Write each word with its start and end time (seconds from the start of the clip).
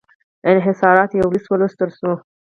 انحصاراتو 0.51 1.19
یو 1.19 1.27
لېست 1.33 1.47
ولوستل 1.49 1.89
شو. 1.99 2.11